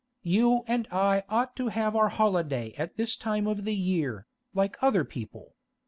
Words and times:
You 0.23 0.63
and 0.65 0.87
I 0.91 1.21
ought 1.29 1.55
to 1.57 1.67
have 1.67 1.95
our 1.95 2.09
holiday 2.09 2.73
at 2.75 2.97
this 2.97 3.15
time 3.15 3.45
of 3.45 3.65
the 3.65 3.75
year, 3.75 4.25
like 4.55 4.81
other 4.81 5.03
people. 5.05 5.53